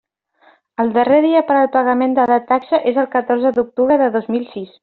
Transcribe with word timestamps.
El 0.83 0.89
darrer 0.95 1.19
dia 1.25 1.43
per 1.51 1.59
al 1.59 1.69
pagament 1.77 2.17
de 2.21 2.27
la 2.33 2.39
taxa 2.53 2.83
és 2.93 3.01
el 3.05 3.13
catorze 3.19 3.55
d'octubre 3.59 4.03
de 4.05 4.13
dos 4.19 4.31
mil 4.37 4.53
sis. 4.57 4.79